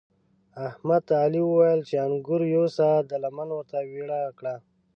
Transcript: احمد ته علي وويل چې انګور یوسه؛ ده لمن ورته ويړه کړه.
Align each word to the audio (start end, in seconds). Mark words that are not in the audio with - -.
احمد 0.67 1.01
ته 1.07 1.13
علي 1.23 1.41
وويل 1.45 1.81
چې 1.89 1.95
انګور 2.07 2.41
یوسه؛ 2.55 2.87
ده 3.09 3.15
لمن 3.23 3.49
ورته 3.53 3.77
ويړه 3.89 4.21
کړه. 4.37 4.55